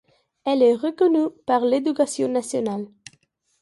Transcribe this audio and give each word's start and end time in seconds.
Elle 0.45 0.63
est 0.63 0.73
reconnue 0.73 1.29
par 1.45 1.63
l’Éducation 1.63 2.27
nationale. 2.27 2.87